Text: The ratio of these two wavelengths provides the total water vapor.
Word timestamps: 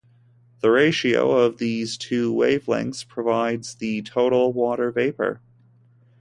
The 0.61 0.71
ratio 0.71 1.29
of 1.31 1.59
these 1.59 1.95
two 1.95 2.33
wavelengths 2.33 3.07
provides 3.07 3.75
the 3.75 4.01
total 4.01 4.51
water 4.51 4.89
vapor. 4.91 5.41